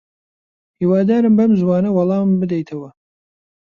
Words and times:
هیوادارم 0.79 1.33
بەم 1.37 1.51
زووانە 1.59 1.89
وەڵامم 1.93 2.33
بدەیتەوە. 2.41 2.89